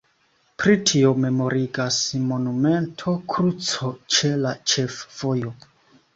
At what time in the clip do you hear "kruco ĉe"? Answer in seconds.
3.35-4.35